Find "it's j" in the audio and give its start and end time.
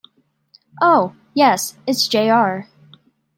1.85-2.27